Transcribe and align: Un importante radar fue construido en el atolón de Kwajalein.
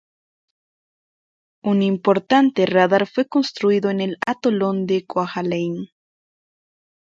Un 1.61 1.83
importante 1.83 2.65
radar 2.65 3.05
fue 3.05 3.27
construido 3.27 3.91
en 3.91 4.01
el 4.01 4.17
atolón 4.25 4.87
de 4.87 5.05
Kwajalein. 5.05 5.89